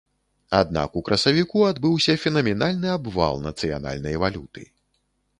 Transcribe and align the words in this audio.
Аднак 0.59 0.95
у 0.99 1.01
красавіку 1.09 1.59
адбыўся 1.71 2.15
фенаменальны 2.23 2.89
абвал 2.93 3.37
нацыянальнай 3.47 4.17
валюты. 4.25 4.65